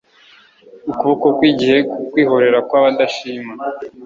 [0.91, 3.53] ukuboko kwigihe kukwihorera kubadashima